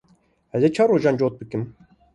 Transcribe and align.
Ez 0.55 0.61
ê 0.67 0.69
çar 0.75 0.87
rojan 0.91 1.15
cot 1.19 1.33
bikim. 1.41 1.63